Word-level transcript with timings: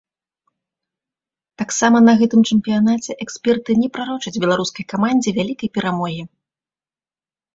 Таксама 1.61 1.97
на 2.07 2.13
гэтым 2.21 2.41
чэмпіянаце 2.55 3.11
эксперты 3.27 3.71
не 3.81 3.89
прарочаць 3.97 4.41
беларускай 4.45 4.83
камандзе 4.93 5.29
вялікай 5.37 5.69
перамогі. 5.79 6.23